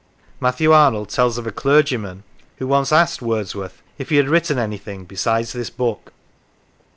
[0.39, 2.23] Matthew Arnold tells of a clergyman
[2.57, 6.11] who once asked Wordsworth if he had written anything besides this book